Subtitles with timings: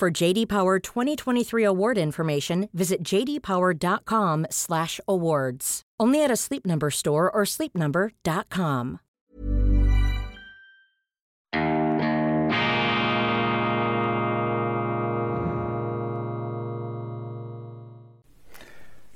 [0.00, 5.82] For JD Power 2023 award information, visit jdpower.com/awards.
[6.00, 9.00] Only at a Sleep Number store or sleepnumber.com.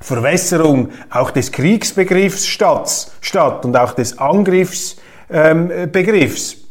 [0.00, 6.52] Verwässerung auch des Kriegsbegriffs statt, statt und auch des Angriffsbegriffs.
[6.52, 6.66] Ähm,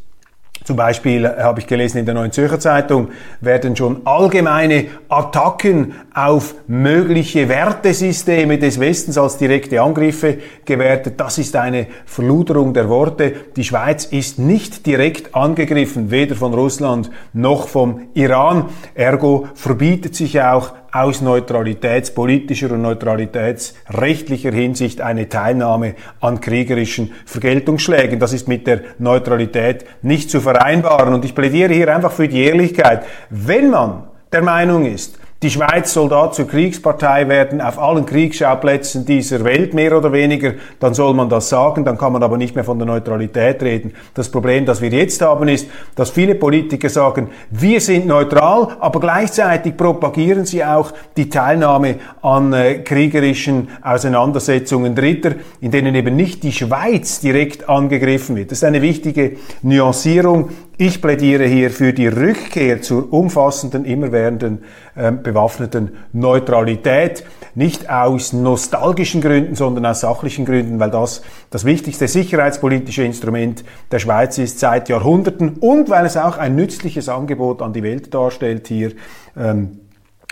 [0.66, 3.10] zum Beispiel äh, habe ich gelesen in der Neuen Zürcher Zeitung,
[3.40, 11.16] werden schon allgemeine Attacken auf mögliche Wertesysteme des Westens als direkte Angriffe gewertet.
[11.20, 13.34] Das ist eine Verluderung der Worte.
[13.58, 18.70] Die Schweiz ist nicht direkt angegriffen, weder von Russland noch vom Iran.
[18.94, 28.22] Ergo verbietet sich auch aus neutralitätspolitischer und neutralitätsrechtlicher Hinsicht eine Teilnahme an kriegerischen Vergeltungsschlägen.
[28.22, 31.14] Das ist mit der Neutralität nicht zu vereinbaren.
[31.14, 33.04] Und ich plädiere hier einfach für die Ehrlichkeit.
[33.30, 39.06] Wenn man der Meinung ist, die Schweiz soll da zur Kriegspartei werden auf allen Kriegsschauplätzen
[39.06, 42.56] dieser Welt mehr oder weniger, dann soll man das sagen, dann kann man aber nicht
[42.56, 43.94] mehr von der Neutralität reden.
[44.16, 49.00] Das Problem, das wir jetzt haben, ist, dass viele Politiker sagen, wir sind neutral, aber
[49.00, 56.42] gleichzeitig propagieren sie auch die Teilnahme an äh, kriegerischen Auseinandersetzungen Dritter, in denen eben nicht
[56.42, 58.50] die Schweiz direkt angegriffen wird.
[58.50, 60.50] Das ist eine wichtige Nuancierung.
[60.78, 64.64] Ich plädiere hier für die Rückkehr zur umfassenden, immerwährenden
[64.96, 67.24] äh, bewaffneten Neutralität.
[67.54, 74.00] Nicht aus nostalgischen Gründen, sondern aus sachlichen Gründen, weil das das wichtigste sicherheitspolitische Instrument der
[74.00, 78.68] Schweiz ist seit Jahrhunderten und weil es auch ein nützliches Angebot an die Welt darstellt,
[78.68, 78.92] hier
[79.38, 79.80] ähm,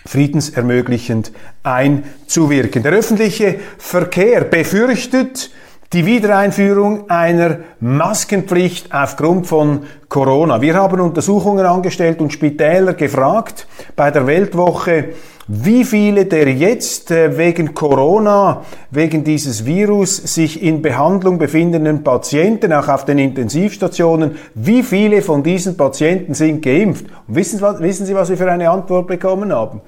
[0.06, 1.31] friedensermöglichend
[1.63, 2.84] einzuwirken.
[2.84, 5.51] Der öffentliche Verkehr befürchtet,
[5.94, 10.60] die Wiedereinführung einer Maskenpflicht aufgrund von Corona.
[10.60, 15.10] Wir haben Untersuchungen angestellt und Spitäler gefragt bei der Weltwoche,
[15.48, 18.62] wie viele der jetzt äh, wegen Corona,
[18.92, 25.44] wegen dieses Virus sich in Behandlung befindenden Patienten, auch auf den Intensivstationen, wie viele von
[25.44, 27.06] diesen Patienten sind geimpft?
[27.28, 29.81] Und wissen, wissen Sie, was wir für eine Antwort bekommen haben?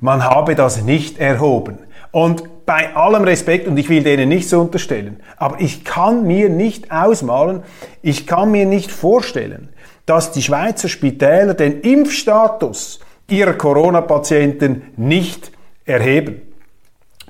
[0.00, 1.78] Man habe das nicht erhoben.
[2.18, 6.90] Und bei allem Respekt, und ich will denen nichts unterstellen, aber ich kann mir nicht
[6.90, 7.62] ausmalen,
[8.02, 9.68] ich kann mir nicht vorstellen,
[10.04, 12.98] dass die Schweizer Spitäler den Impfstatus
[13.28, 15.52] ihrer Corona-Patienten nicht
[15.84, 16.42] erheben.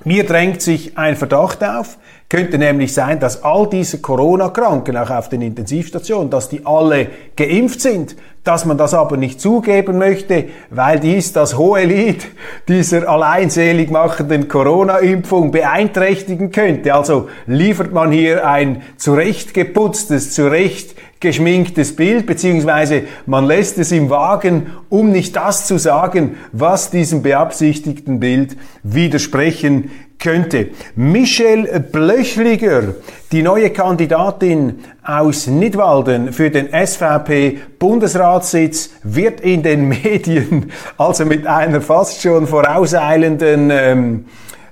[0.05, 5.29] Mir drängt sich ein Verdacht auf, könnte nämlich sein, dass all diese Corona-Kranken, auch auf
[5.29, 10.99] den Intensivstationen, dass die alle geimpft sind, dass man das aber nicht zugeben möchte, weil
[10.99, 12.27] dies das hohe Lied
[12.67, 16.93] dieser alleinselig machenden Corona-Impfung beeinträchtigen könnte.
[16.93, 24.67] Also liefert man hier ein zurechtgeputztes, zurecht geschminktes Bild, beziehungsweise man lässt es im Wagen,
[24.87, 30.67] um nicht das zu sagen, was diesem beabsichtigten Bild widersprechen könnte.
[30.95, 32.93] Michelle Blöchliger,
[33.31, 41.81] die neue Kandidatin aus Nidwalden für den SVP-Bundesratssitz, wird in den Medien, also mit einer
[41.81, 44.25] fast schon vorauseilenden, ähm,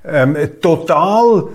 [0.06, 1.48] ähm, total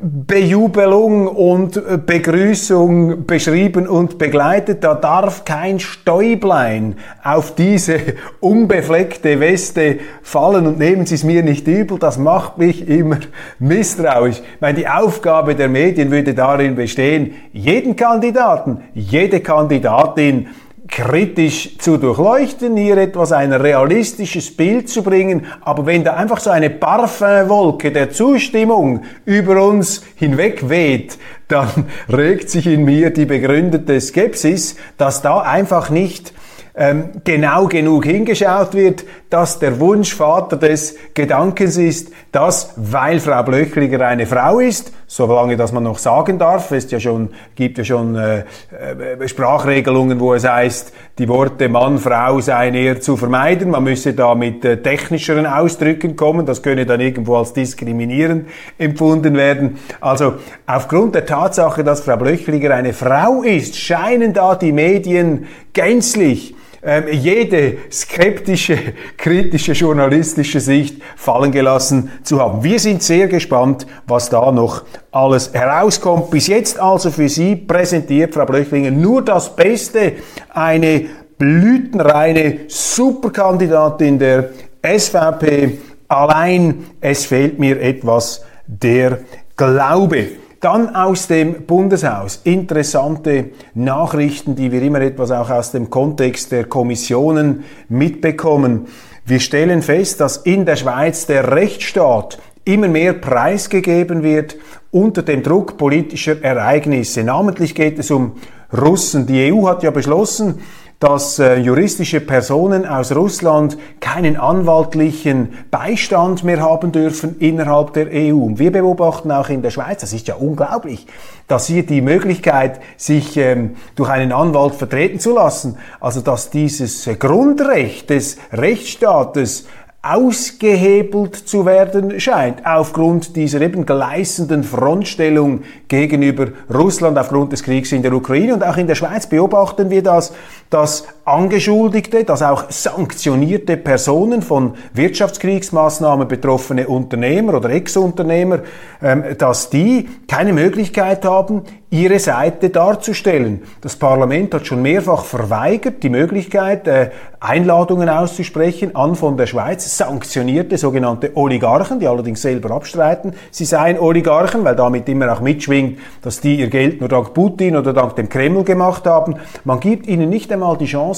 [0.00, 4.84] Bejubelung und Begrüßung beschrieben und begleitet.
[4.84, 7.98] Da darf kein Stäublein auf diese
[8.40, 13.18] unbefleckte Weste fallen und nehmen Sie es mir nicht übel, das macht mich immer
[13.58, 14.38] misstrauisch.
[14.38, 20.48] Ich meine, die Aufgabe der Medien würde darin bestehen, jeden Kandidaten, jede Kandidatin
[20.88, 26.50] kritisch zu durchleuchten, hier etwas ein realistisches Bild zu bringen, aber wenn da einfach so
[26.50, 34.00] eine Parfumwolke der Zustimmung über uns hinweg weht, dann regt sich in mir die begründete
[34.00, 36.32] Skepsis, dass da einfach nicht
[36.74, 44.06] ähm, genau genug hingeschaut wird, dass der Wunschvater des Gedankens ist, dass, weil Frau Blöchliger
[44.06, 48.16] eine Frau ist, solange das man noch sagen darf, es ja schon, gibt ja schon
[48.16, 53.84] äh, äh, Sprachregelungen, wo es heißt, die Worte Mann, Frau seien eher zu vermeiden, man
[53.84, 59.78] müsse da mit äh, technischeren Ausdrücken kommen, das könne dann irgendwo als diskriminierend empfunden werden.
[60.00, 60.34] Also
[60.66, 67.04] aufgrund der Tatsache, dass Frau Blöchliger eine Frau ist, scheinen da die Medien gänzlich ähm,
[67.10, 68.78] jede skeptische,
[69.16, 72.62] kritische journalistische Sicht fallen gelassen zu haben.
[72.62, 76.30] Wir sind sehr gespannt, was da noch alles herauskommt.
[76.30, 80.12] Bis jetzt also für Sie präsentiert, Frau Blöchlinger, nur das Beste,
[80.50, 81.06] eine
[81.36, 84.50] blütenreine Superkandidatin der
[84.82, 85.78] SVP.
[86.08, 89.20] Allein es fehlt mir etwas der
[89.56, 90.28] Glaube.
[90.60, 96.64] Dann aus dem Bundeshaus interessante Nachrichten, die wir immer etwas auch aus dem Kontext der
[96.64, 98.86] Kommissionen mitbekommen.
[99.24, 104.56] Wir stellen fest, dass in der Schweiz der Rechtsstaat immer mehr preisgegeben wird
[104.90, 107.22] unter dem Druck politischer Ereignisse.
[107.22, 108.32] Namentlich geht es um
[108.76, 109.26] Russen.
[109.26, 110.60] Die EU hat ja beschlossen,
[111.00, 118.34] dass äh, juristische Personen aus Russland keinen anwaltlichen Beistand mehr haben dürfen innerhalb der EU.
[118.34, 121.06] Und wir beobachten auch in der Schweiz, das ist ja unglaublich,
[121.46, 127.08] dass hier die Möglichkeit, sich ähm, durch einen Anwalt vertreten zu lassen, also dass dieses
[127.18, 129.66] Grundrecht des Rechtsstaates
[130.00, 138.02] ausgehebelt zu werden scheint, aufgrund dieser eben gleißenden Frontstellung gegenüber Russland, aufgrund des Kriegs in
[138.02, 138.54] der Ukraine.
[138.54, 140.32] Und auch in der Schweiz beobachten wir das,
[140.70, 148.60] dass Angeschuldigte, dass auch sanktionierte Personen von Wirtschaftskriegsmaßnahmen betroffene Unternehmer oder Ex-Unternehmer,
[149.02, 153.62] ähm, dass die keine Möglichkeit haben, ihre Seite darzustellen.
[153.80, 159.96] Das Parlament hat schon mehrfach verweigert, die Möglichkeit, äh, Einladungen auszusprechen an von der Schweiz
[159.96, 165.98] sanktionierte sogenannte Oligarchen, die allerdings selber abstreiten, sie seien Oligarchen, weil damit immer auch mitschwingt,
[166.20, 169.36] dass die ihr Geld nur dank Putin oder dank dem Kreml gemacht haben.
[169.64, 171.17] Man gibt ihnen nicht einmal die Chance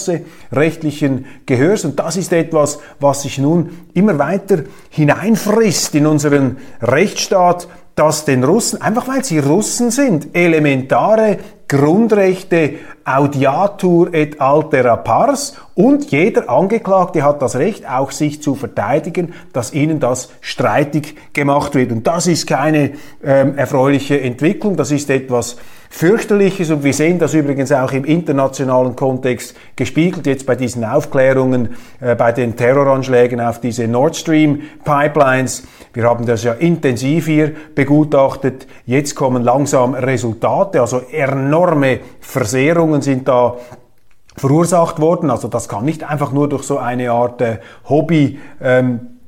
[0.53, 1.85] rechtlichen Gehörs.
[1.85, 8.45] Und das ist etwas, was sich nun immer weiter hineinfrisst in unseren Rechtsstaat, dass den
[8.45, 11.39] Russen, einfach weil sie Russen sind, elementare
[11.69, 19.35] Grundrechte audiatur et altera pars und jeder Angeklagte hat das Recht, auch sich zu verteidigen,
[19.53, 21.93] dass ihnen das streitig gemacht wird.
[21.93, 22.93] Und das ist keine
[23.23, 25.59] ähm, erfreuliche Entwicklung, das ist etwas
[25.93, 31.71] fürchterliches und wir sehen das übrigens auch im internationalen Kontext gespiegelt jetzt bei diesen Aufklärungen,
[32.01, 35.65] äh, bei den Terroranschlägen auf diese Nord Stream Pipelines.
[35.93, 38.69] Wir haben das ja intensiv hier begutachtet.
[38.87, 43.57] Jetzt kommen langsam Resultate, also enorme Versehrungen sind da
[44.37, 45.29] verursacht worden.
[45.29, 49.20] Also das kann nicht einfach nur durch so eine Art äh, Hobby ähm,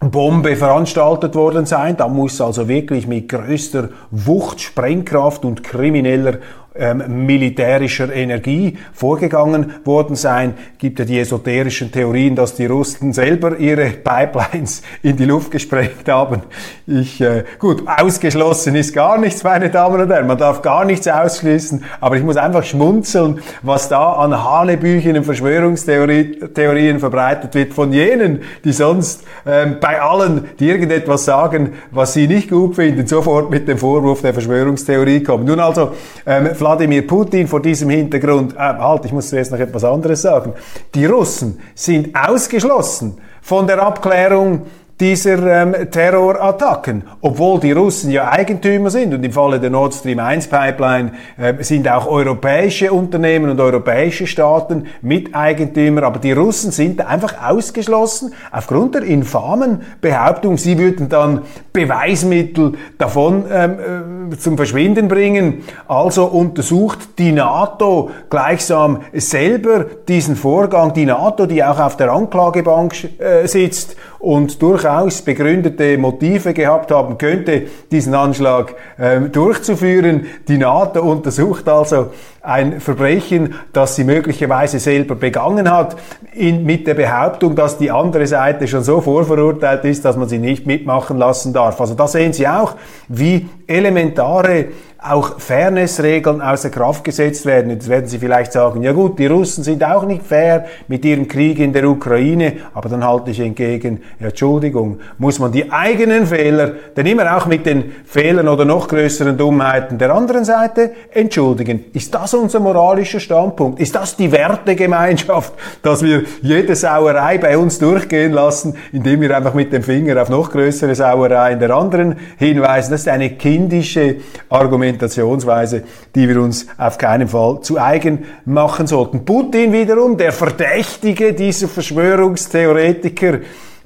[0.00, 1.96] Bombe veranstaltet worden sein.
[1.96, 6.38] Da muss also wirklich mit größter Wucht, Sprengkraft und krimineller
[6.78, 10.54] ähm, militärischer Energie vorgegangen worden sein.
[10.78, 16.08] Gibt ja die esoterischen Theorien, dass die Russen selber ihre Pipelines in die Luft gesprengt
[16.08, 16.42] haben.
[16.86, 20.26] Ich, äh, gut, ausgeschlossen ist gar nichts, meine Damen und Herren.
[20.26, 25.24] Man darf gar nichts ausschließen, aber ich muss einfach schmunzeln, was da an Hanebüchen und
[25.24, 32.26] Verschwörungstheorien verbreitet wird von jenen, die sonst ähm, bei allen, die irgendetwas sagen, was sie
[32.26, 35.44] nicht gut finden, sofort mit dem Vorwurf der Verschwörungstheorie kommen.
[35.44, 35.92] Nun also,
[36.26, 40.52] ähm, Wladimir Putin vor diesem Hintergrund, äh, halt, ich muss zuerst noch etwas anderes sagen,
[40.94, 44.66] die Russen sind ausgeschlossen von der Abklärung
[45.00, 50.18] dieser ähm, Terrorattacken, obwohl die Russen ja Eigentümer sind und im Falle der Nord Stream
[50.18, 57.06] 1 Pipeline äh, sind auch europäische Unternehmen und europäische Staaten Miteigentümer, aber die Russen sind
[57.06, 65.06] einfach ausgeschlossen aufgrund der infamen Behauptung, sie würden dann Beweismittel davon ähm, äh, zum Verschwinden
[65.06, 65.62] bringen.
[65.86, 73.20] Also untersucht die NATO gleichsam selber diesen Vorgang, die NATO, die auch auf der Anklagebank
[73.20, 80.26] äh, sitzt und durchaus begründete Motive gehabt haben könnte, diesen Anschlag äh, durchzuführen.
[80.48, 82.10] Die NATO untersucht also
[82.42, 85.96] ein Verbrechen, das sie möglicherweise selber begangen hat,
[86.32, 90.38] in, mit der Behauptung, dass die andere Seite schon so vorverurteilt ist, dass man sie
[90.38, 91.80] nicht mitmachen lassen darf.
[91.80, 92.74] Also da sehen Sie auch,
[93.08, 94.66] wie elementare
[95.00, 97.70] auch Fairnessregeln außer Kraft gesetzt werden.
[97.70, 101.28] Jetzt werden Sie vielleicht sagen, ja gut, die Russen sind auch nicht fair mit ihrem
[101.28, 106.26] Krieg in der Ukraine, aber dann halte ich entgegen, ja, Entschuldigung, muss man die eigenen
[106.26, 111.84] Fehler, denn immer auch mit den Fehlern oder noch größeren Dummheiten der anderen Seite entschuldigen.
[111.92, 113.78] Ist das unser moralischer Standpunkt?
[113.78, 119.54] Ist das die Wertegemeinschaft, dass wir jede Sauerei bei uns durchgehen lassen, indem wir einfach
[119.54, 122.90] mit dem Finger auf noch größere Sauereien der anderen hinweisen?
[122.90, 124.16] Das ist eine kindische
[124.48, 125.82] Argumentation Argumentationsweise,
[126.14, 129.24] die wir uns auf keinen Fall zu eigen machen sollten.
[129.24, 133.38] Putin wiederum, der Verdächtige dieser Verschwörungstheoretiker,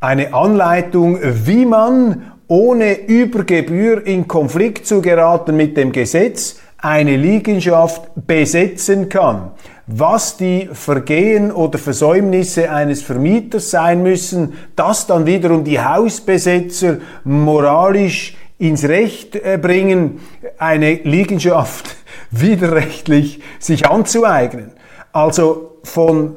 [0.00, 7.16] Eine Anleitung, wie man ohne über Gebühr in Konflikt zu geraten mit dem Gesetz eine
[7.16, 9.50] Liegenschaft besetzen kann.
[9.88, 18.36] Was die Vergehen oder Versäumnisse eines Vermieters sein müssen, das dann wiederum die Hausbesetzer moralisch
[18.56, 20.20] ins Recht äh, bringen,
[20.58, 21.96] eine Liegenschaft
[22.30, 24.70] widerrechtlich sich anzueignen.
[25.12, 26.36] Also von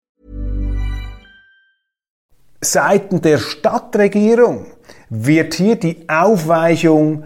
[2.61, 4.67] Seiten der Stadtregierung
[5.09, 7.23] wird hier die Aufweichung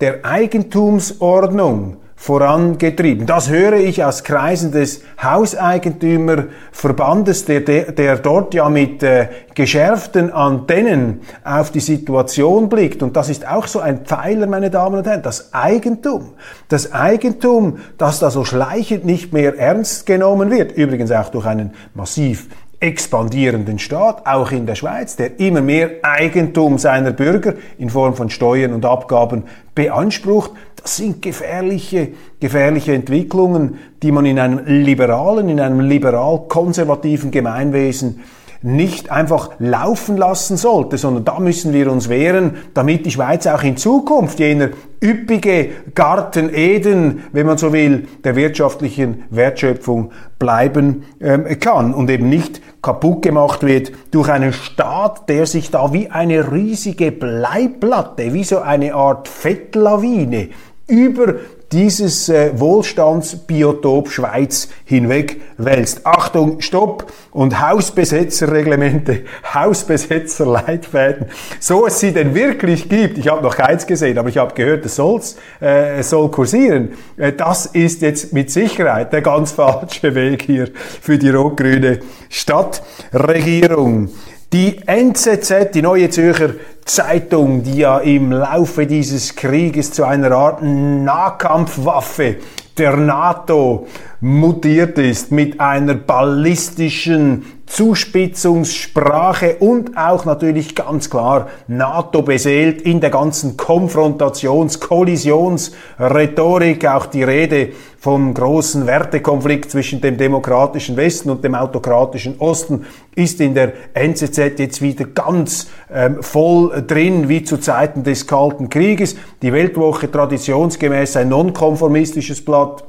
[0.00, 3.26] der Eigentumsordnung vorangetrieben.
[3.26, 11.20] Das höre ich aus Kreisen des Hauseigentümerverbandes, der, der, dort ja mit äh, geschärften Antennen
[11.44, 13.04] auf die Situation blickt.
[13.04, 16.32] Und das ist auch so ein Pfeiler, meine Damen und Herren, das Eigentum.
[16.68, 21.74] Das Eigentum, das da so schleichend nicht mehr ernst genommen wird, übrigens auch durch einen
[21.94, 22.48] massiv
[22.80, 28.30] expandierenden Staat, auch in der Schweiz, der immer mehr Eigentum seiner Bürger in Form von
[28.30, 30.52] Steuern und Abgaben beansprucht.
[30.76, 38.20] Das sind gefährliche, gefährliche Entwicklungen, die man in einem liberalen, in einem liberal-konservativen Gemeinwesen
[38.62, 43.62] nicht einfach laufen lassen sollte, sondern da müssen wir uns wehren, damit die Schweiz auch
[43.62, 44.70] in Zukunft jener
[45.02, 52.28] üppige Garten Eden, wenn man so will, der wirtschaftlichen Wertschöpfung bleiben ähm, kann und eben
[52.28, 58.44] nicht kaputt gemacht wird durch einen Staat, der sich da wie eine riesige Bleiplatte, wie
[58.44, 60.48] so eine Art Fettlawine
[60.88, 61.34] über
[61.72, 66.06] dieses äh, Wohlstandsbiotop Schweiz hinweg wälzt.
[66.06, 71.26] Achtung, Stopp und Hausbesetzerreglemente, Hausbesetzerleitfäden,
[71.60, 73.18] so es sie denn wirklich gibt.
[73.18, 76.92] Ich habe noch keins gesehen, aber ich habe gehört, es, soll's, äh, soll kursieren.
[77.16, 80.68] Äh, das ist jetzt mit Sicherheit der ganz falsche Weg hier
[81.02, 82.00] für die rot-grüne
[82.30, 84.10] Stadtregierung.
[84.54, 86.54] Die NZZ, die Neue Zürcher
[86.86, 92.36] Zeitung, die ja im Laufe dieses Krieges zu einer Art Nahkampfwaffe
[92.78, 93.86] der NATO
[94.22, 103.10] mutiert ist mit einer ballistischen Zuspitzungssprache und auch natürlich ganz klar NATO beseelt in der
[103.10, 111.54] ganzen Konfrontations-, Kollisionsrhetorik, auch die Rede vom großen Wertekonflikt zwischen dem demokratischen Westen und dem
[111.54, 118.04] autokratischen Osten ist in der NZZ jetzt wieder ganz ähm, voll drin, wie zu Zeiten
[118.04, 119.16] des Kalten Krieges.
[119.42, 122.84] Die Weltwoche traditionsgemäß ein nonkonformistisches Blatt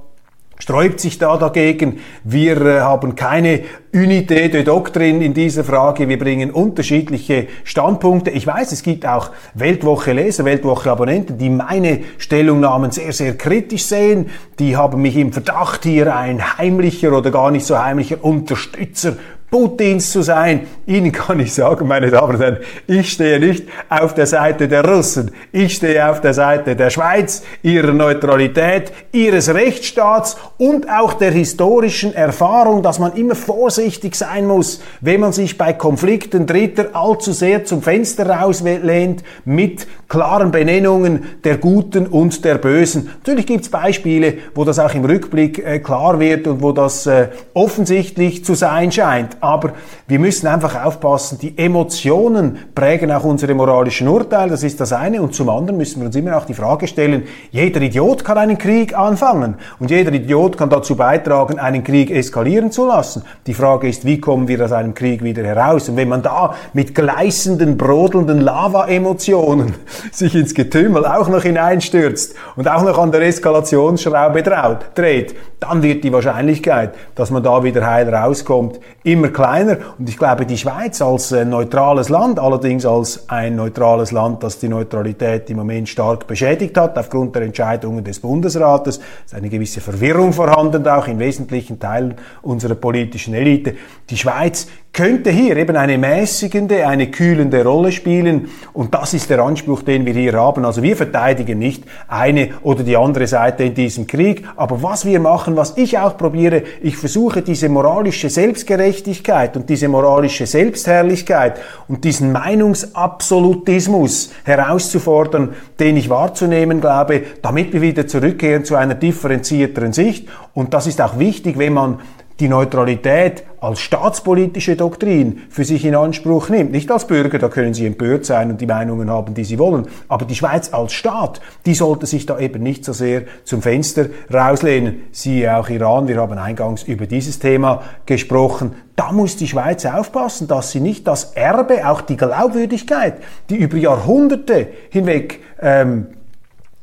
[0.60, 2.00] sträubt sich da dagegen.
[2.24, 3.62] Wir äh, haben keine
[3.94, 6.08] Unité de Doctrine in dieser Frage.
[6.10, 8.30] Wir bringen unterschiedliche Standpunkte.
[8.30, 14.30] Ich weiß, es gibt auch Weltwoche-Leser, Weltwoche-Abonnenten, die meine Stellungnahmen sehr, sehr kritisch sehen.
[14.60, 19.16] Die haben mich im Verdacht, hier ein heimlicher oder gar nicht so heimlicher Unterstützer
[19.52, 20.68] Putins zu sein.
[20.86, 22.58] Ihnen kann ich sagen, meine Damen und Herren,
[22.88, 25.32] ich stehe nicht auf der Seite der Russen.
[25.52, 32.14] Ich stehe auf der Seite der Schweiz, ihrer Neutralität, ihres Rechtsstaats und auch der historischen
[32.14, 37.66] Erfahrung, dass man immer vorsichtig sein muss, wenn man sich bei Konflikten Dritter allzu sehr
[37.66, 43.10] zum Fenster rauslehnt mit klaren Benennungen der Guten und der Bösen.
[43.20, 47.06] Natürlich gibt es Beispiele, wo das auch im Rückblick äh, klar wird und wo das
[47.06, 49.39] äh, offensichtlich zu sein scheint.
[49.42, 49.74] Aber
[50.08, 55.22] wir müssen einfach aufpassen, die Emotionen prägen auch unsere moralischen Urteile, das ist das eine.
[55.22, 58.58] Und zum anderen müssen wir uns immer auch die Frage stellen, jeder Idiot kann einen
[58.58, 63.24] Krieg anfangen und jeder Idiot kann dazu beitragen, einen Krieg eskalieren zu lassen.
[63.48, 65.90] Die Frage ist, wie kommen wir aus einem Krieg wieder heraus?
[65.90, 69.74] Und wenn man da mit gleißenden, brodelnden Lava-Emotionen
[70.12, 76.04] sich ins Getümmel auch noch hineinstürzt und auch noch an der Eskalationsschraube dreht, dann wird
[76.04, 79.78] die Wahrscheinlichkeit, dass man da wieder heil rauskommt, immer immer kleiner.
[79.98, 84.60] Und ich glaube, die Schweiz als äh, neutrales Land, allerdings als ein neutrales Land, das
[84.60, 89.82] die Neutralität im Moment stark beschädigt hat, aufgrund der Entscheidungen des Bundesrates, ist eine gewisse
[89.82, 93.76] Verwirrung vorhanden, auch in wesentlichen Teilen unserer politischen Elite.
[94.10, 98.50] Die Schweiz könnte hier eben eine mäßigende, eine kühlende Rolle spielen.
[98.74, 100.66] Und das ist der Anspruch, den wir hier haben.
[100.66, 104.44] Also wir verteidigen nicht eine oder die andere Seite in diesem Krieg.
[104.56, 109.88] Aber was wir machen, was ich auch probiere, ich versuche diese moralische Selbstgerechtigkeit und diese
[109.88, 118.76] moralische Selbstherrlichkeit und diesen Meinungsabsolutismus herauszufordern, den ich wahrzunehmen glaube, damit wir wieder zurückkehren zu
[118.76, 120.28] einer differenzierteren Sicht.
[120.54, 122.00] Und das ist auch wichtig, wenn man
[122.40, 126.72] die Neutralität als staatspolitische Doktrin für sich in Anspruch nimmt.
[126.72, 129.88] Nicht als Bürger, da können Sie empört sein und die Meinungen haben, die Sie wollen.
[130.08, 134.08] Aber die Schweiz als Staat, die sollte sich da eben nicht so sehr zum Fenster
[134.34, 135.02] rauslehnen.
[135.12, 138.76] Siehe auch Iran, wir haben eingangs über dieses Thema gesprochen.
[138.96, 143.16] Da muss die Schweiz aufpassen, dass sie nicht das Erbe, auch die Glaubwürdigkeit,
[143.50, 146.08] die über Jahrhunderte hinweg ähm,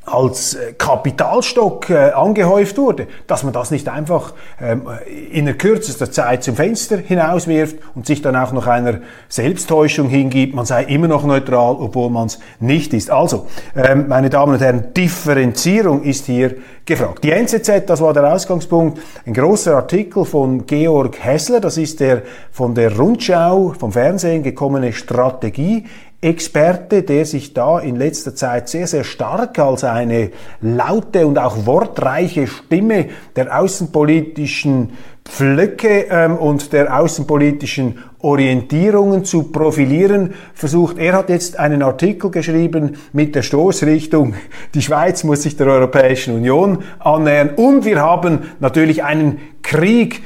[0.06, 4.82] als äh, Kapitalstock äh, angehäuft wurde, dass man das nicht einfach ähm,
[5.30, 10.54] in der kürzester Zeit zum Fenster hinauswirft und sich dann auch noch einer Selbsttäuschung hingibt,
[10.54, 13.10] man sei immer noch neutral, obwohl man es nicht ist.
[13.10, 16.54] Also, ähm, meine Damen und Herren, Differenzierung ist hier
[16.86, 17.24] gefragt.
[17.24, 22.22] Die NZZ, das war der Ausgangspunkt, ein großer Artikel von Georg Hessler, das ist der
[22.52, 25.84] von der Rundschau, vom Fernsehen gekommene Strategie
[26.20, 31.66] Experte, der sich da in letzter Zeit sehr, sehr stark als eine laute und auch
[31.66, 34.92] wortreiche Stimme der außenpolitischen
[35.24, 40.98] Pflöcke ähm, und der außenpolitischen Orientierungen zu profilieren versucht.
[40.98, 44.34] Er hat jetzt einen Artikel geschrieben mit der Stoßrichtung,
[44.74, 50.22] die Schweiz muss sich der Europäischen Union annähern und wir haben natürlich einen Krieg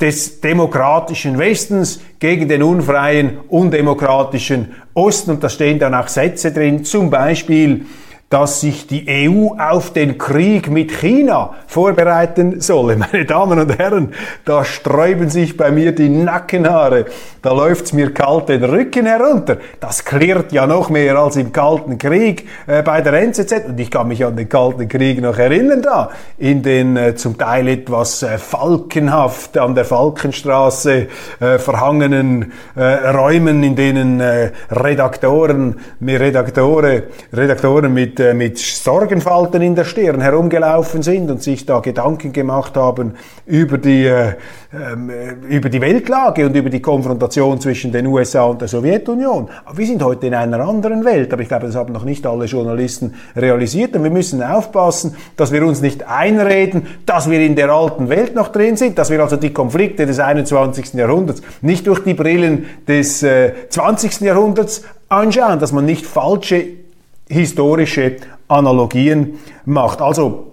[0.00, 5.32] des demokratischen Westens gegen den unfreien, undemokratischen Osten.
[5.32, 7.86] Und da stehen dann auch Sätze drin, zum Beispiel,
[8.30, 12.96] dass sich die EU auf den Krieg mit China vorbereiten solle.
[13.12, 14.12] Meine Damen und Herren,
[14.44, 17.06] da sträuben sich bei mir die Nackenhaare.
[17.40, 19.56] Da läuft's mir kalt den Rücken herunter.
[19.80, 23.68] Das klirrt ja noch mehr als im Kalten Krieg äh, bei der NZZ.
[23.68, 26.10] Und ich kann mich an den Kalten Krieg noch erinnern da.
[26.36, 31.06] In den äh, zum Teil etwas äh, falkenhaft an der Falkenstraße
[31.40, 39.62] äh, verhangenen äh, Räumen, in denen äh, Redaktoren, Redaktore, Redaktoren mit mit, äh, mit Sorgenfalten
[39.62, 43.14] in der Stirn herumgelaufen sind und sich da Gedanken gemacht haben
[43.46, 44.34] über die, äh,
[44.72, 49.48] ähm, äh, über die Weltlage und über die Konfrontation zwischen den USA und der Sowjetunion.
[49.64, 52.26] Aber wir sind heute in einer anderen Welt, aber ich glaube, das haben noch nicht
[52.26, 57.56] alle Journalisten realisiert und wir müssen aufpassen, dass wir uns nicht einreden, dass wir in
[57.56, 60.94] der alten Welt noch drin sind, dass wir also die Konflikte des 21.
[60.94, 64.20] Jahrhunderts nicht durch die Brillen des äh, 20.
[64.20, 66.87] Jahrhunderts anschauen, dass man nicht falsche
[67.28, 68.16] historische
[68.48, 70.00] Analogien macht.
[70.00, 70.48] Also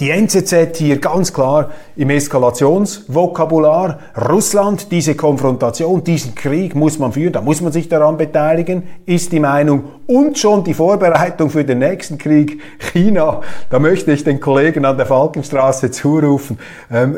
[0.00, 4.00] die NZZ hier ganz klar im Eskalationsvokabular.
[4.28, 9.32] Russland, diese Konfrontation, diesen Krieg muss man führen, da muss man sich daran beteiligen, ist
[9.32, 9.84] die Meinung.
[10.06, 14.96] Und schon die Vorbereitung für den nächsten Krieg, China, da möchte ich den Kollegen an
[14.96, 16.58] der Falkenstraße zurufen,
[16.90, 17.16] ähm,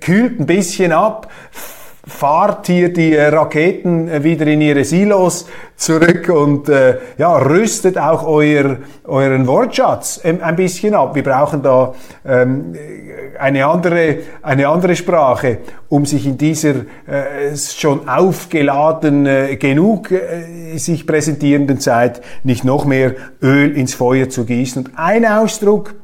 [0.00, 1.28] kühlt ein bisschen ab,
[2.04, 7.96] fahrt hier die äh, Raketen äh, wieder in ihre Silos zurück und äh, ja, rüstet
[7.96, 11.14] auch euer, euren Wortschatz ein bisschen ab.
[11.14, 12.74] Wir brauchen da ähm,
[13.38, 16.74] eine, andere, eine andere Sprache, um sich in dieser
[17.06, 24.28] äh, schon aufgeladen äh, genug äh, sich präsentierenden Zeit nicht noch mehr Öl ins Feuer
[24.28, 24.86] zu gießen.
[24.86, 25.94] Und ein Ausdruck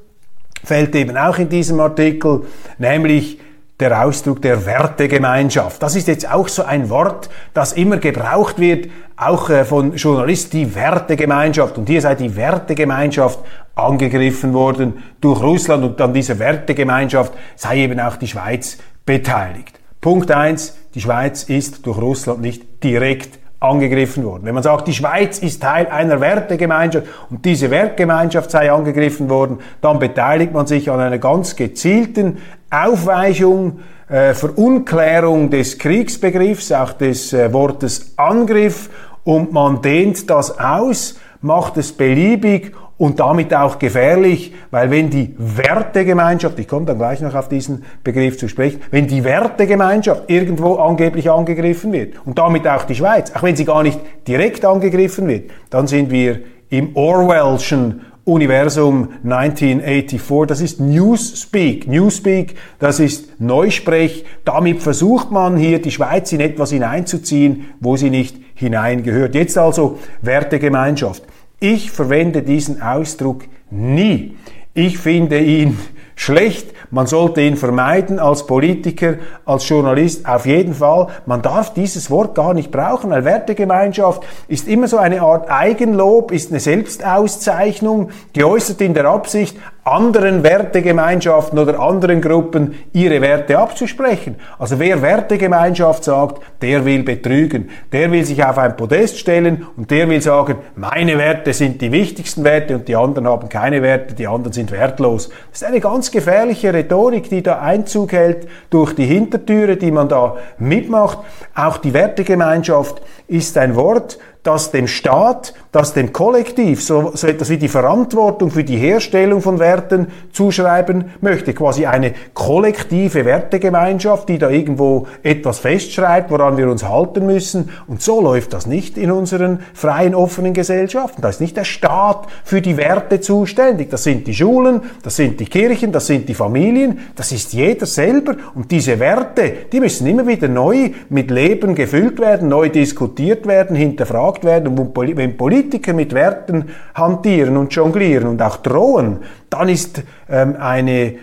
[0.62, 2.42] fällt eben auch in diesem Artikel,
[2.78, 3.38] nämlich
[3.80, 5.82] der Ausdruck der Wertegemeinschaft.
[5.82, 10.58] Das ist jetzt auch so ein Wort, das immer gebraucht wird, auch äh, von Journalisten,
[10.58, 11.78] die Wertegemeinschaft.
[11.78, 13.40] Und hier sei die Wertegemeinschaft
[13.74, 19.78] angegriffen worden durch Russland und an dieser Wertegemeinschaft sei eben auch die Schweiz beteiligt.
[20.00, 24.44] Punkt eins: Die Schweiz ist durch Russland nicht direkt angegriffen worden.
[24.44, 29.58] Wenn man sagt, die Schweiz ist Teil einer Wertegemeinschaft und diese Wertegemeinschaft sei angegriffen worden,
[29.80, 32.38] dann beteiligt man sich an einer ganz gezielten
[32.70, 38.90] Aufweichung, äh, Verunklärung des Kriegsbegriffs, auch des äh, Wortes Angriff
[39.24, 45.34] und man dehnt das aus, macht es beliebig und damit auch gefährlich, weil wenn die
[45.38, 50.74] Wertegemeinschaft, ich komme dann gleich noch auf diesen Begriff zu sprechen, wenn die Wertegemeinschaft irgendwo
[50.74, 55.28] angeblich angegriffen wird und damit auch die Schweiz, auch wenn sie gar nicht direkt angegriffen
[55.28, 60.46] wird, dann sind wir im Orwellschen Universum 1984.
[60.46, 61.88] Das ist Newspeak.
[61.88, 64.26] Newspeak, das ist Neusprech.
[64.44, 69.34] Damit versucht man hier die Schweiz in etwas hineinzuziehen, wo sie nicht hineingehört.
[69.34, 71.22] Jetzt also Wertegemeinschaft.
[71.60, 74.36] Ich verwende diesen Ausdruck nie.
[74.74, 75.76] Ich finde ihn
[76.14, 76.72] schlecht.
[76.90, 81.08] Man sollte ihn vermeiden als Politiker, als Journalist auf jeden Fall.
[81.26, 86.30] Man darf dieses Wort gar nicht brauchen, weil Wertegemeinschaft ist immer so eine Art Eigenlob,
[86.30, 89.58] ist eine Selbstauszeichnung, geäußert in der Absicht,
[89.92, 94.36] anderen Wertegemeinschaften oder anderen Gruppen ihre Werte abzusprechen.
[94.58, 97.70] Also wer Wertegemeinschaft sagt, der will betrügen.
[97.92, 101.92] Der will sich auf ein Podest stellen und der will sagen, meine Werte sind die
[101.92, 105.28] wichtigsten Werte und die anderen haben keine Werte, die anderen sind wertlos.
[105.50, 110.08] Das ist eine ganz gefährliche Rhetorik, die da Einzug hält durch die Hintertüre, die man
[110.08, 111.18] da mitmacht.
[111.54, 117.50] Auch die Wertegemeinschaft ist ein Wort, das dem Staat, das dem Kollektiv so, so etwas
[117.50, 121.52] wie die Verantwortung für die Herstellung von Werten zuschreiben möchte.
[121.52, 127.70] Quasi eine kollektive Wertegemeinschaft, die da irgendwo etwas festschreibt, woran wir uns halten müssen.
[127.86, 131.20] Und so läuft das nicht in unseren freien, offenen Gesellschaften.
[131.20, 133.90] Da ist nicht der Staat für die Werte zuständig.
[133.90, 137.86] Das sind die Schulen, das sind die Kirchen, das sind die Familien, das ist jeder
[137.86, 138.36] selber.
[138.54, 143.76] Und diese Werte, die müssen immer wieder neu mit Leben gefüllt werden, neu diskutiert werden,
[143.76, 144.78] hinterfragt hinterfragt werden.
[144.78, 149.18] Und wenn Politiker mit Werten hantieren und jonglieren und auch drohen,
[149.50, 151.16] dann ist ähm, eine äh,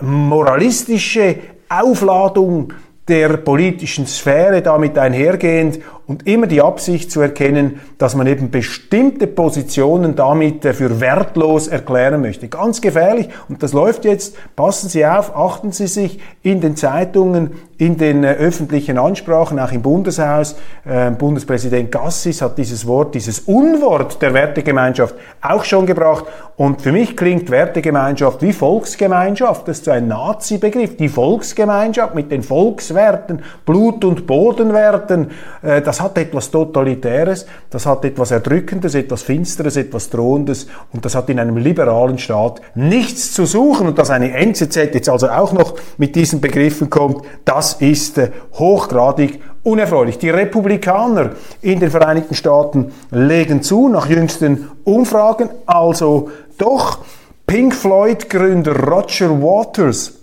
[0.00, 1.36] moralistische
[1.68, 2.72] Aufladung
[3.08, 9.26] der politischen Sphäre damit einhergehend und immer die Absicht zu erkennen, dass man eben bestimmte
[9.26, 12.48] Positionen damit äh, für wertlos erklären möchte.
[12.48, 17.52] Ganz gefährlich und das läuft jetzt, passen Sie auf, achten Sie sich in den Zeitungen,
[17.82, 20.54] in den äh, öffentlichen Ansprachen, auch im Bundeshaus.
[20.84, 26.26] Äh, Bundespräsident Gassis hat dieses Wort, dieses Unwort der Wertegemeinschaft auch schon gebracht.
[26.56, 29.66] Und für mich klingt Wertegemeinschaft wie Volksgemeinschaft.
[29.66, 30.96] Das ist so ein Nazi-Begriff.
[30.96, 35.32] Die Volksgemeinschaft mit den Volkswerten, Blut- und Bodenwerten.
[35.62, 40.66] Äh, das hat etwas Totalitäres, das hat etwas Erdrückendes, etwas Finsteres, etwas Drohendes.
[40.90, 43.88] Und das hat in einem liberalen Staat nichts zu suchen.
[43.88, 48.30] Und dass eine NZZ jetzt also auch noch mit diesen Begriffen kommt, das ist äh,
[48.54, 50.16] hochgradig unerfreulich.
[50.16, 57.00] Die Republikaner in den Vereinigten Staaten legen zu, nach jüngsten Umfragen, also doch
[57.46, 60.21] Pink Floyd-Gründer Roger Waters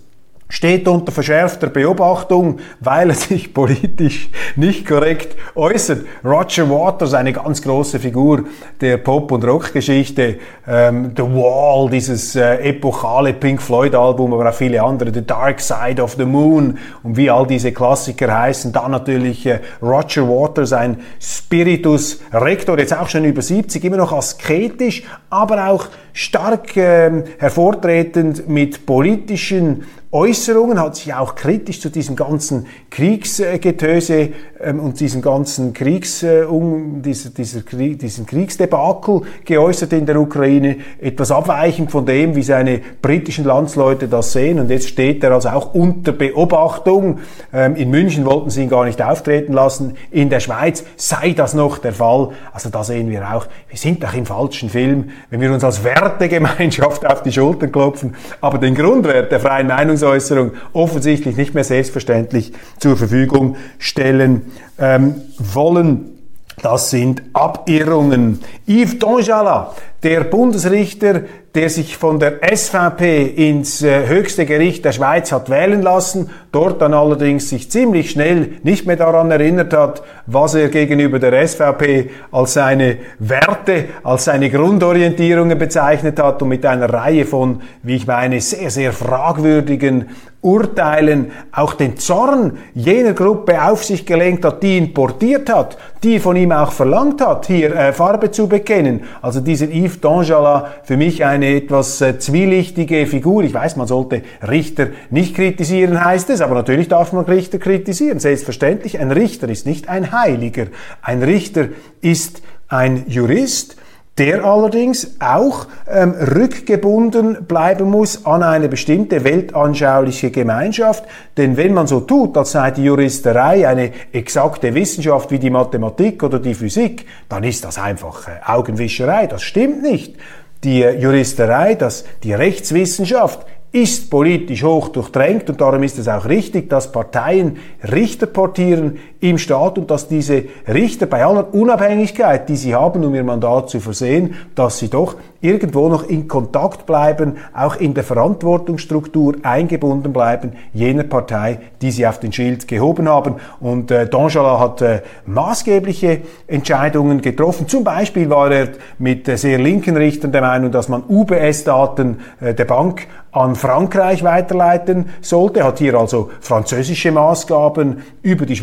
[0.50, 6.04] steht unter verschärfter Beobachtung, weil er sich politisch nicht korrekt äußert.
[6.22, 8.44] Roger Waters, eine ganz große Figur
[8.80, 14.82] der Pop- und Rockgeschichte, ähm, The Wall, dieses äh, epochale Pink Floyd-Album, aber auch viele
[14.82, 18.72] andere, The Dark Side of the Moon und wie all diese Klassiker heißen.
[18.72, 24.12] Dann natürlich äh, Roger Waters, ein Spiritus Rector, jetzt auch schon über 70, immer noch
[24.12, 32.16] asketisch, aber auch stark äh, hervortretend mit politischen Äußerungen, hat sich auch kritisch zu diesem
[32.16, 39.92] ganzen Kriegsgetöse ähm, und diesem ganzen Kriegs, äh, um, dieser, dieser Krieg, diesen Kriegsdebakel geäußert
[39.92, 44.58] in der Ukraine, etwas abweichend von dem, wie seine britischen Landsleute das sehen.
[44.58, 47.20] Und jetzt steht er also auch unter Beobachtung.
[47.52, 49.94] Ähm, in München wollten sie ihn gar nicht auftreten lassen.
[50.10, 52.30] In der Schweiz sei das noch der Fall.
[52.52, 55.84] Also da sehen wir auch, wir sind doch im falschen Film, wenn wir uns als
[55.84, 61.64] Wertegemeinschaft auf die Schultern klopfen, aber den Grundwert der freien Meinung Meinungsäußerung offensichtlich nicht mehr
[61.64, 66.18] selbstverständlich zur Verfügung stellen ähm, wollen.
[66.62, 68.40] Das sind Abirrungen.
[68.66, 71.22] Yves Donjala, der Bundesrichter,
[71.54, 76.80] der sich von der SVP ins äh, höchste Gericht der Schweiz hat wählen lassen, dort
[76.80, 82.10] dann allerdings sich ziemlich schnell nicht mehr daran erinnert hat, was er gegenüber der SVP
[82.30, 88.06] als seine Werte, als seine Grundorientierungen bezeichnet hat und mit einer Reihe von, wie ich
[88.06, 90.06] meine, sehr, sehr fragwürdigen
[90.42, 96.18] Urteilen auch den Zorn jener Gruppe auf sich gelenkt hat, die ihn portiert hat, die
[96.18, 99.02] von ihm auch verlangt hat, hier äh, Farbe zu bekennen.
[99.20, 103.42] Also dieser Yves Dangelat, für mich eine etwas äh, zwielichtige Figur.
[103.42, 108.18] Ich weiß, man sollte Richter nicht kritisieren, heißt es, aber natürlich darf man Richter kritisieren.
[108.18, 110.66] Selbstverständlich, ein Richter ist nicht ein Heiliger.
[111.02, 111.68] Ein Richter
[112.00, 113.76] ist ein Jurist,
[114.20, 121.04] der allerdings auch ähm, rückgebunden bleiben muss an eine bestimmte weltanschauliche Gemeinschaft.
[121.38, 126.22] Denn wenn man so tut, als sei die Juristerei eine exakte Wissenschaft wie die Mathematik
[126.22, 129.26] oder die Physik, dann ist das einfach äh, Augenwischerei.
[129.26, 130.16] Das stimmt nicht.
[130.64, 136.26] Die äh, Juristerei, das, die Rechtswissenschaft ist politisch hoch durchdrängt und darum ist es auch
[136.26, 137.56] richtig, dass Parteien
[137.90, 143.14] Richter portieren im Staat und dass diese Richter bei aller Unabhängigkeit, die sie haben, um
[143.14, 148.04] ihr Mandat zu versehen, dass sie doch irgendwo noch in Kontakt bleiben, auch in der
[148.04, 153.36] Verantwortungsstruktur eingebunden bleiben, jener Partei, die sie auf den Schild gehoben haben.
[153.60, 157.68] Und äh, Dangelat hat äh, maßgebliche Entscheidungen getroffen.
[157.68, 162.54] Zum Beispiel war er mit äh, sehr linken Richtern der Meinung, dass man UBS-Daten äh,
[162.54, 168.56] der Bank an Frankreich weiterleiten sollte, hat hier also französische Maßgaben über die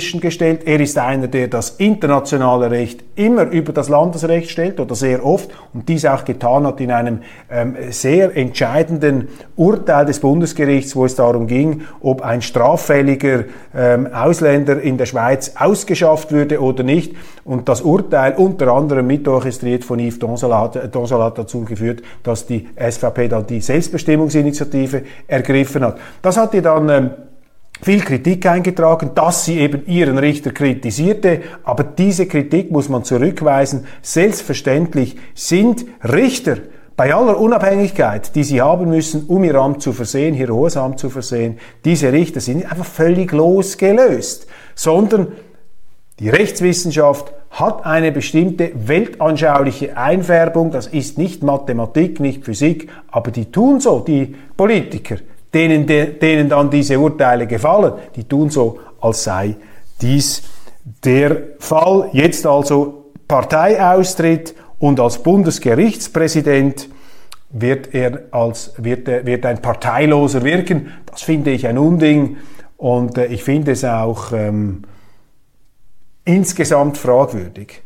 [0.00, 0.62] schweizerischen gestellt.
[0.64, 5.50] Er ist einer, der das internationale Recht immer über das Landesrecht stellt oder sehr oft
[5.72, 11.14] und dies auch getan hat in einem ähm, sehr entscheidenden Urteil des Bundesgerichts, wo es
[11.14, 17.14] darum ging, ob ein straffälliger ähm, Ausländer in der Schweiz ausgeschafft würde oder nicht.
[17.44, 22.68] Und das Urteil unter anderem mit orchestriert von Yves Donsalat, Donsalat dazu geführt, dass die
[22.76, 25.98] SVP dann die Selbstbestimmungsinitiative ergriffen hat.
[26.22, 27.10] Das hat ihr dann ähm,
[27.82, 33.86] viel Kritik eingetragen, dass sie eben ihren Richter kritisierte, aber diese Kritik muss man zurückweisen.
[34.02, 36.58] Selbstverständlich sind Richter
[36.96, 40.98] bei aller Unabhängigkeit, die sie haben müssen, um ihr Amt zu versehen, ihr hohes Amt
[40.98, 45.28] zu versehen, diese Richter sind einfach völlig losgelöst, sondern
[46.18, 53.50] die Rechtswissenschaft hat eine bestimmte weltanschauliche Einfärbung, das ist nicht Mathematik, nicht Physik, aber die
[53.50, 55.16] tun so, die Politiker
[55.52, 59.56] denen, de, denen dann diese Urteile gefallen, die tun so, als sei
[60.00, 60.42] dies
[61.04, 62.10] der Fall.
[62.12, 66.88] Jetzt also Parteiaustritt und als Bundesgerichtspräsident
[67.50, 70.92] wird er als, wird, er, wird ein Parteiloser wirken.
[71.06, 72.36] Das finde ich ein Unding
[72.76, 74.82] und äh, ich finde es auch ähm,
[76.24, 77.82] insgesamt fragwürdig,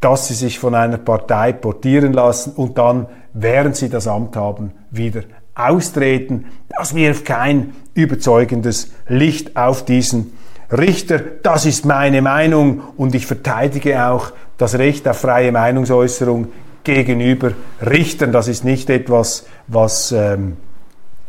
[0.00, 4.72] dass sie sich von einer Partei portieren lassen und dann, während sie das Amt haben,
[4.90, 5.22] wieder
[5.56, 6.46] austreten.
[6.68, 10.32] Das wirft kein überzeugendes Licht auf diesen
[10.70, 11.18] Richter.
[11.18, 16.48] Das ist meine Meinung und ich verteidige auch das Recht auf freie Meinungsäußerung
[16.84, 17.52] gegenüber
[17.84, 18.32] Richtern.
[18.32, 20.56] Das ist nicht etwas, was ähm,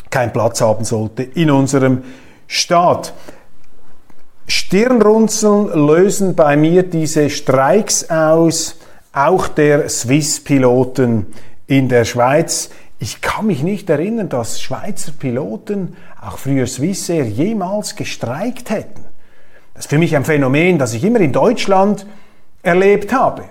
[0.10, 2.04] keinen Platz haben sollte in unserem
[2.48, 3.14] Staat.
[4.48, 8.80] Stirnrunzeln lösen bei mir diese Streiks aus,
[9.12, 11.28] auch der Swiss-Piloten
[11.66, 12.70] in der Schweiz.
[13.00, 19.06] Ich kann mich nicht erinnern, dass Schweizer Piloten, auch früher Swissair, jemals gestreikt hätten.
[19.74, 22.08] Das ist für mich ein Phänomen, das ich immer in Deutschland
[22.64, 23.44] erlebt habe.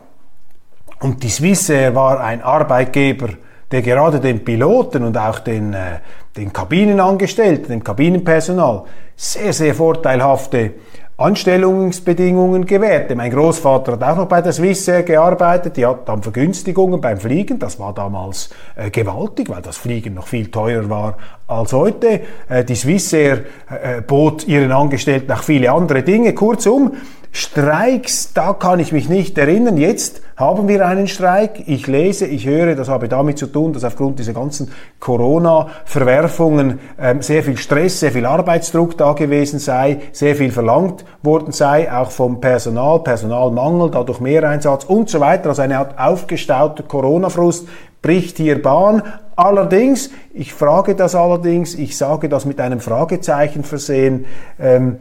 [0.98, 3.28] Und die Swissair war ein Arbeitgeber,
[3.70, 6.00] der gerade den Piloten und auch den, äh,
[6.36, 10.74] den Kabinenangestellten, dem Kabinenpersonal sehr, sehr vorteilhafte
[11.18, 13.16] Anstellungsbedingungen gewährte.
[13.16, 17.58] Mein Großvater hat auch noch bei der Swissair gearbeitet, die hat dann Vergünstigungen beim Fliegen,
[17.58, 22.20] das war damals äh, gewaltig, weil das Fliegen noch viel teurer war als heute.
[22.50, 26.34] Äh, die Swissair äh, bot ihren Angestellten auch viele andere Dinge.
[26.34, 26.92] Kurzum,
[27.36, 29.76] Streiks, da kann ich mich nicht erinnern.
[29.76, 31.64] Jetzt haben wir einen Streik.
[31.66, 37.20] Ich lese, ich höre, das habe damit zu tun, dass aufgrund dieser ganzen Corona-Verwerfungen ähm,
[37.20, 42.10] sehr viel Stress, sehr viel Arbeitsdruck da gewesen sei, sehr viel verlangt worden sei, auch
[42.10, 45.50] vom Personal, Personalmangel, dadurch Mehreinsatz und so weiter.
[45.50, 47.68] Also eine Art aufgestauter Corona-Frust
[48.00, 49.02] bricht hier Bahn.
[49.36, 54.24] Allerdings, ich frage das allerdings, ich sage das mit einem Fragezeichen versehen,
[54.58, 55.00] ähm,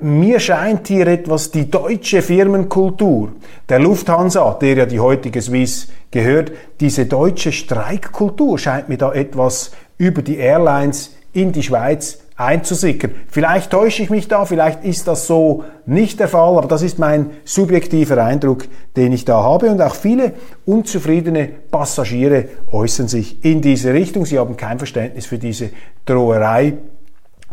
[0.00, 3.32] mir scheint hier etwas die deutsche Firmenkultur
[3.68, 9.72] der Lufthansa, der ja die heutige Swiss gehört, diese deutsche Streikkultur scheint mir da etwas
[9.98, 13.12] über die Airlines in die Schweiz einzusickern.
[13.28, 16.98] Vielleicht täusche ich mich da, vielleicht ist das so nicht der Fall, aber das ist
[16.98, 18.66] mein subjektiver Eindruck,
[18.96, 19.70] den ich da habe.
[19.70, 20.32] Und auch viele
[20.64, 24.26] unzufriedene Passagiere äußern sich in diese Richtung.
[24.26, 25.70] Sie haben kein Verständnis für diese
[26.06, 26.74] Droherei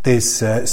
[0.06, 0.66] des äh,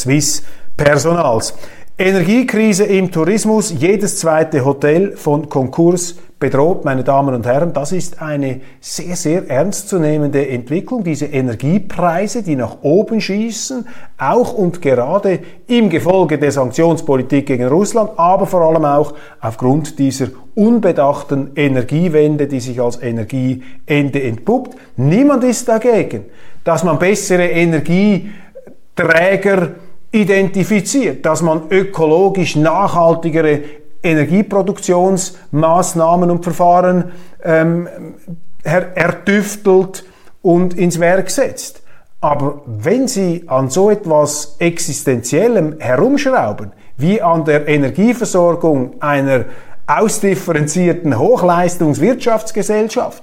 [0.79, 1.55] Swiss-Personals.
[2.01, 7.73] Energiekrise im Tourismus, jedes zweite Hotel von Konkurs bedroht, meine Damen und Herren.
[7.73, 11.03] Das ist eine sehr, sehr ernstzunehmende Entwicklung.
[11.03, 13.85] Diese Energiepreise, die nach oben schießen,
[14.17, 20.29] auch und gerade im Gefolge der Sanktionspolitik gegen Russland, aber vor allem auch aufgrund dieser
[20.55, 24.77] unbedachten Energiewende, die sich als Energieende entpuppt.
[24.97, 26.27] Niemand ist dagegen,
[26.63, 29.73] dass man bessere Energieträger
[30.11, 33.61] identifiziert, dass man ökologisch nachhaltigere
[34.03, 37.89] Energieproduktionsmaßnahmen und Verfahren ähm,
[38.63, 40.05] ertüftelt
[40.43, 41.83] und ins Werk setzt.
[42.21, 49.45] Aber wenn Sie an so etwas Existenziellem herumschrauben, wie an der Energieversorgung einer
[49.87, 53.23] ausdifferenzierten Hochleistungswirtschaftsgesellschaft,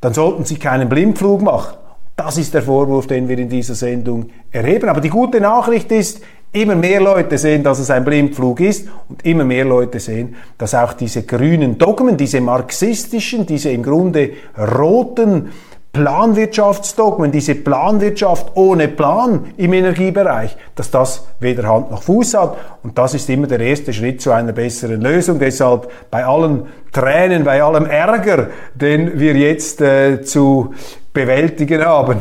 [0.00, 1.76] dann sollten Sie keinen Blindflug machen.
[2.22, 4.90] Das ist der Vorwurf, den wir in dieser Sendung erheben.
[4.90, 6.20] Aber die gute Nachricht ist,
[6.52, 10.74] immer mehr Leute sehen, dass es ein Blindflug ist und immer mehr Leute sehen, dass
[10.74, 15.48] auch diese grünen Dogmen, diese marxistischen, diese im Grunde roten
[15.92, 22.56] Planwirtschaftsdogmen, diese Planwirtschaft ohne Plan im Energiebereich, dass das weder Hand noch Fuß hat.
[22.82, 25.38] Und das ist immer der erste Schritt zu einer besseren Lösung.
[25.38, 30.74] Deshalb bei allen Tränen, bei allem Ärger, den wir jetzt äh, zu
[31.12, 32.18] bewältigen haben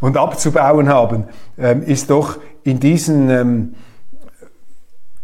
[0.00, 1.24] und abzubauen haben,
[1.58, 3.74] ähm, ist doch in diesen ähm,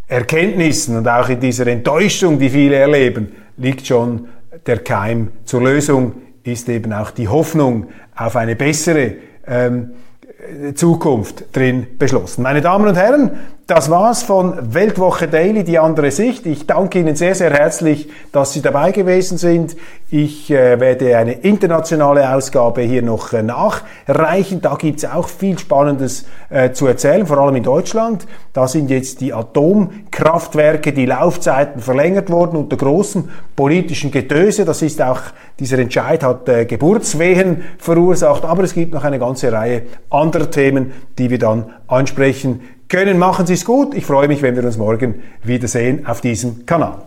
[0.06, 4.28] Erkenntnissen und auch in dieser Enttäuschung, die viele erleben, liegt schon
[4.66, 9.14] der Keim zur Lösung ist eben auch die Hoffnung auf eine bessere
[9.46, 9.90] ähm,
[10.74, 12.42] Zukunft drin beschlossen.
[12.42, 13.38] Meine Damen und Herren,
[13.70, 16.44] das war's von Weltwoche Daily, die andere Sicht.
[16.44, 19.76] Ich danke Ihnen sehr, sehr herzlich, dass Sie dabei gewesen sind.
[20.10, 24.60] Ich äh, werde eine internationale Ausgabe hier noch äh, nachreichen.
[24.60, 28.26] Da gibt's auch viel Spannendes äh, zu erzählen, vor allem in Deutschland.
[28.52, 34.64] Da sind jetzt die Atomkraftwerke, die Laufzeiten verlängert worden unter großem politischen Getöse.
[34.64, 35.20] Das ist auch,
[35.60, 38.44] dieser Entscheid hat äh, Geburtswehen verursacht.
[38.44, 43.18] Aber es gibt noch eine ganze Reihe anderer Themen, die wir dann ansprechen können.
[43.18, 43.94] Machen Sie es gut.
[43.94, 47.06] Ich freue mich, wenn wir uns morgen wiedersehen auf diesem Kanal.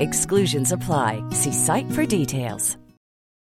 [0.00, 1.22] Exclusions apply.
[1.30, 2.79] See site for details.